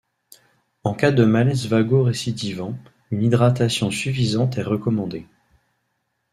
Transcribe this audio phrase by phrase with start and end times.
[0.83, 2.75] En cas de malaises vagaux récidivants,
[3.11, 5.27] une hydratation suffisante est recommandée.